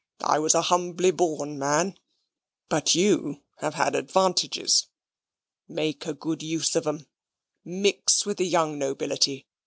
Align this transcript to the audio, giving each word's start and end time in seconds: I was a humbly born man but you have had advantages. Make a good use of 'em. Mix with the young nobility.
I 0.23 0.39
was 0.39 0.55
a 0.55 0.63
humbly 0.63 1.11
born 1.11 1.59
man 1.59 1.95
but 2.69 2.95
you 2.95 3.43
have 3.57 3.75
had 3.75 3.93
advantages. 3.93 4.87
Make 5.67 6.07
a 6.07 6.15
good 6.15 6.41
use 6.41 6.75
of 6.75 6.87
'em. 6.87 7.05
Mix 7.63 8.25
with 8.25 8.37
the 8.39 8.47
young 8.47 8.79
nobility. 8.79 9.45